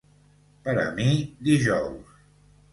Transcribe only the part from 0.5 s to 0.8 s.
Per